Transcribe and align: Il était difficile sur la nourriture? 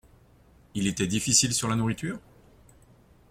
Il 0.73 0.87
était 0.87 1.05
difficile 1.05 1.53
sur 1.53 1.67
la 1.67 1.75
nourriture? 1.75 2.19